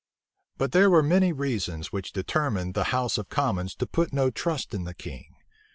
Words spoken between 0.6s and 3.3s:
there were many reasons which determined the house of